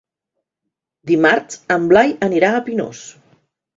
Dimarts 1.11 1.59
en 1.77 1.85
Blai 1.93 2.17
anirà 2.29 2.51
a 2.57 2.67
Pinós. 2.71 3.05